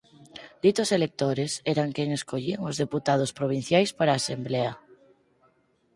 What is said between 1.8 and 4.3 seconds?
quen escollían os deputados provinciais para a